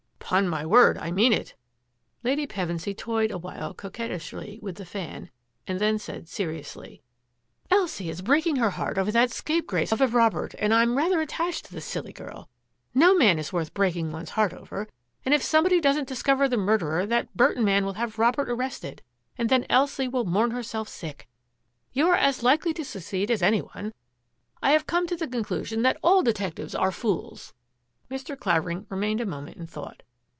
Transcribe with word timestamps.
"Ton 0.31 0.47
my 0.47 0.65
word, 0.65 0.97
I 0.97 1.11
mean 1.11 1.33
it." 1.33 1.55
Lady 2.23 2.47
Pevensy 2.47 2.95
toyed 2.95 3.31
a 3.31 3.37
while 3.37 3.73
coquettishly 3.73 4.59
with 4.61 4.75
the 4.77 4.85
fan, 4.85 5.29
and 5.67 5.77
then 5.77 5.99
said 5.99 6.29
seriously, 6.29 7.01
^' 7.71 7.75
Elsie 7.77 8.09
is 8.09 8.21
breaking 8.21 8.55
her 8.55 8.69
heart 8.69 8.97
over 8.97 9.11
that 9.11 9.31
scapegrace 9.31 9.91
of 9.91 9.99
a 9.99 10.07
Robert, 10.07 10.55
and 10.57 10.73
I'm 10.73 10.97
rather 10.97 11.19
attached 11.19 11.65
to 11.65 11.73
the 11.73 11.81
silly 11.81 12.13
girl— 12.13 12.47
no 13.03 13.13
man 13.13 13.39
is 13.39 13.51
worth 13.51 13.73
breaking 13.73 14.13
one's 14.13 14.29
heart 14.29 14.53
over— 14.53 14.87
and 15.25 15.33
if 15.33 15.43
somebody 15.43 15.81
doesn't 15.81 16.07
discover 16.07 16.47
the 16.47 16.55
murderer, 16.55 17.05
that 17.07 17.35
Burton 17.35 17.65
man 17.65 17.83
will 17.83 17.95
have 17.95 18.17
Robert 18.17 18.47
arrested 18.49 19.01
and 19.37 19.49
then 19.49 19.65
Elsie 19.69 20.07
will 20.07 20.23
mourn 20.23 20.51
herself 20.51 20.87
sick. 20.87 21.27
You 21.91 22.07
are 22.07 22.15
as 22.15 22.41
likely 22.41 22.73
to 22.75 22.85
succeed 22.85 23.29
as 23.29 23.41
any 23.41 23.59
one. 23.61 23.93
I 24.63 24.71
have 24.71 24.87
come 24.87 25.07
to 25.07 25.17
the 25.17 25.27
conclusion 25.27 25.81
that 25.81 25.97
all 26.01 26.23
detec 26.23 26.53
tives 26.53 26.79
are 26.79 26.93
fools." 26.93 27.53
Mr. 28.09 28.39
Clavering 28.39 28.85
remained 28.87 29.19
a 29.19 29.25
moment 29.25 29.57
in 29.57 29.67
thought. 29.67 30.03